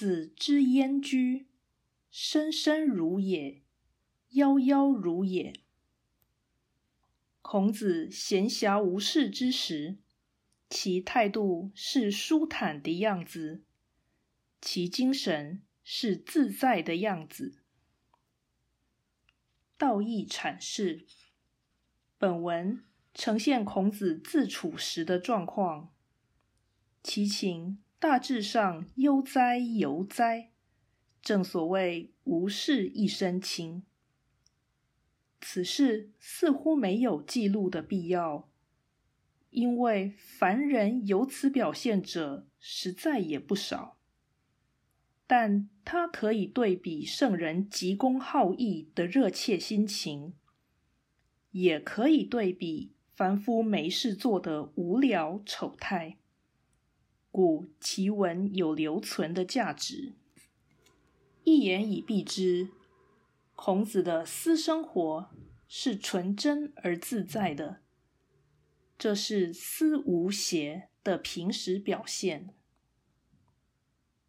[0.00, 1.46] 子之焉居，
[2.10, 3.60] 生生如也，
[4.32, 5.60] 夭夭如也。
[7.42, 9.98] 孔子闲暇无事之时，
[10.70, 13.62] 其态度是舒坦的样子，
[14.62, 17.60] 其精神是自在的样子。
[19.76, 21.04] 道义阐释，
[22.16, 22.82] 本文
[23.12, 25.92] 呈现孔子自处时的状况，
[27.02, 30.52] 其情大致上悠哉游哉，
[31.20, 33.82] 正所谓无事一身轻。
[35.38, 38.48] 此事似乎没有记录的必要，
[39.50, 43.98] 因为凡人有此表现者实在也不少。
[45.26, 50.32] 但他可以对比圣人急公好义的热切心情，
[51.50, 56.16] 也可以对比凡夫没事做的无聊丑态，
[57.30, 60.14] 故其文有留存的价值。
[61.44, 62.68] 一言以蔽之，
[63.54, 65.30] 孔子的私生活
[65.66, 67.80] 是纯真而自在的，
[68.98, 72.54] 这是思无邪的平时表现。